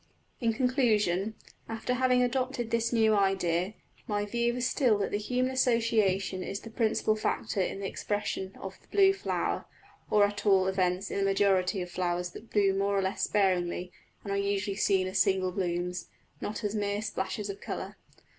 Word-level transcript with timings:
In 0.39 0.51
conclusion, 0.53 1.35
after 1.69 1.93
having 1.93 2.23
adopted 2.23 2.71
this 2.71 2.91
new 2.91 3.13
idea, 3.13 3.75
my 4.07 4.25
view 4.25 4.55
is 4.55 4.67
still 4.67 4.97
that 4.97 5.11
the 5.11 5.19
human 5.19 5.51
association 5.51 6.41
is 6.41 6.61
the 6.61 6.71
principal 6.71 7.15
factor 7.15 7.61
in 7.61 7.81
the 7.81 7.85
expression 7.87 8.55
of 8.59 8.79
the 8.81 8.87
blue 8.87 9.13
flower, 9.13 9.65
or 10.09 10.23
at 10.25 10.43
all 10.43 10.65
events 10.65 11.11
in 11.11 11.19
a 11.19 11.23
majority 11.23 11.83
of 11.83 11.91
flowers 11.91 12.31
that 12.31 12.49
bloom 12.49 12.79
more 12.79 12.97
or 12.97 13.01
less 13.03 13.23
sparingly 13.25 13.91
and 14.23 14.33
are 14.33 14.37
usually 14.37 14.75
seen 14.75 15.05
as 15.05 15.19
single 15.19 15.51
blooms, 15.51 16.07
not 16.41 16.63
as 16.63 16.73
mere 16.73 17.03
splashes 17.03 17.47
of 17.47 17.61
colour. 17.61 17.95